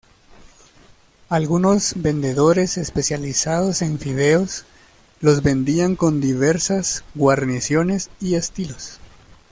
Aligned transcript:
Algunos 1.29 1.93
vendedores 1.95 2.79
especializados 2.79 3.83
en 3.83 3.99
fideos 3.99 4.65
los 5.19 5.43
vendían 5.43 5.95
con 5.95 6.19
diversas 6.19 7.03
guarniciones 7.13 8.09
y 8.19 8.33
estilos. 8.33 8.99